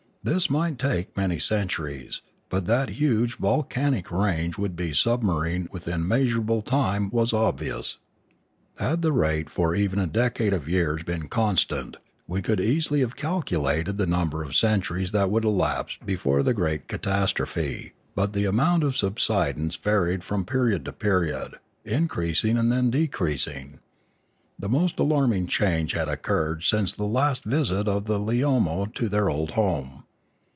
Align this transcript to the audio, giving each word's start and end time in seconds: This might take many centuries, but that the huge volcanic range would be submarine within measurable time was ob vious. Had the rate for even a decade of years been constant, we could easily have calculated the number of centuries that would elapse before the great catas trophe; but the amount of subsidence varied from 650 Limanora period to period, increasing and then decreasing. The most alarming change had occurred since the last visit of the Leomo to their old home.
This 0.23 0.51
might 0.51 0.77
take 0.77 1.17
many 1.17 1.39
centuries, 1.39 2.21
but 2.47 2.67
that 2.67 2.89
the 2.89 2.93
huge 2.93 3.37
volcanic 3.37 4.11
range 4.11 4.55
would 4.55 4.75
be 4.75 4.93
submarine 4.93 5.67
within 5.71 6.07
measurable 6.07 6.61
time 6.61 7.09
was 7.09 7.33
ob 7.33 7.59
vious. 7.59 7.97
Had 8.77 9.01
the 9.01 9.11
rate 9.13 9.49
for 9.49 9.73
even 9.75 9.97
a 9.97 10.05
decade 10.05 10.53
of 10.53 10.69
years 10.69 11.01
been 11.01 11.27
constant, 11.27 11.97
we 12.27 12.43
could 12.43 12.59
easily 12.61 12.99
have 12.99 13.15
calculated 13.15 13.97
the 13.97 14.05
number 14.05 14.43
of 14.43 14.55
centuries 14.55 15.11
that 15.11 15.31
would 15.31 15.43
elapse 15.43 15.97
before 16.05 16.43
the 16.43 16.53
great 16.53 16.87
catas 16.87 17.33
trophe; 17.33 17.93
but 18.13 18.33
the 18.33 18.45
amount 18.45 18.83
of 18.83 18.95
subsidence 18.95 19.75
varied 19.75 20.23
from 20.23 20.41
650 20.41 20.45
Limanora 20.45 20.53
period 20.53 20.85
to 20.85 20.93
period, 20.93 21.59
increasing 21.83 22.57
and 22.59 22.71
then 22.71 22.91
decreasing. 22.91 23.79
The 24.59 24.69
most 24.69 24.99
alarming 24.99 25.47
change 25.47 25.93
had 25.93 26.07
occurred 26.07 26.63
since 26.63 26.93
the 26.93 27.05
last 27.05 27.43
visit 27.43 27.87
of 27.87 28.05
the 28.05 28.19
Leomo 28.19 28.93
to 28.93 29.09
their 29.09 29.27
old 29.27 29.51
home. 29.53 30.03